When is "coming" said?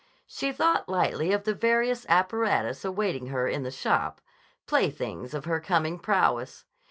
5.59-5.99